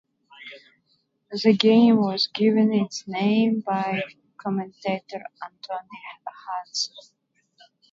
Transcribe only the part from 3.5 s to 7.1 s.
by commentator Anthony Hudson.